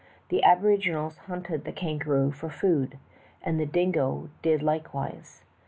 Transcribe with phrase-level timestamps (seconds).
[0.29, 2.97] The aboriginals hunted the kangaroo for food,
[3.43, 5.43] and the dingo did like wise.